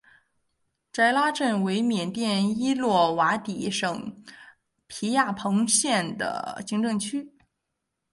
[0.91, 4.23] 斋拉镇为缅甸伊洛瓦底省
[4.87, 7.31] 皮亚朋县的行政区。